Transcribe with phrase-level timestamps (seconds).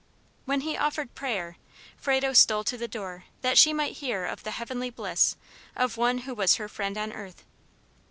[0.45, 1.57] When he offered prayer,
[1.95, 5.35] Frado stole to the door that she might hear of the heavenly bliss
[5.75, 7.45] of one who was her friend on earth.